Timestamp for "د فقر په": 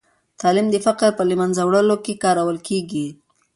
0.71-1.23